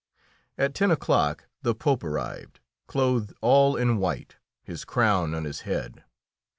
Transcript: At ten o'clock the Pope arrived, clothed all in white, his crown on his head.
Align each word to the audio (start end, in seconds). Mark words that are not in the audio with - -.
At 0.57 0.73
ten 0.73 0.89
o'clock 0.89 1.45
the 1.61 1.75
Pope 1.75 2.03
arrived, 2.03 2.59
clothed 2.87 3.33
all 3.39 3.75
in 3.75 3.97
white, 3.97 4.37
his 4.63 4.83
crown 4.83 5.35
on 5.35 5.43
his 5.43 5.59
head. 5.59 6.03